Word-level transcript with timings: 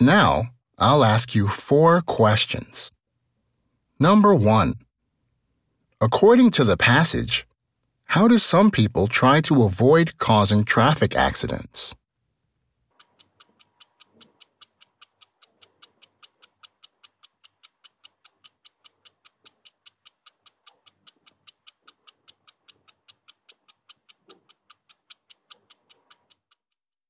Now, 0.00 0.54
I'll 0.78 1.04
ask 1.04 1.34
you 1.34 1.46
four 1.48 2.00
questions. 2.00 2.90
Number 3.98 4.34
one. 4.34 4.76
According 6.00 6.52
to 6.52 6.64
the 6.64 6.78
passage, 6.78 7.46
how 8.04 8.26
do 8.26 8.38
some 8.38 8.70
people 8.70 9.06
try 9.06 9.42
to 9.42 9.62
avoid 9.62 10.16
causing 10.16 10.64
traffic 10.64 11.14
accidents? 11.14 11.94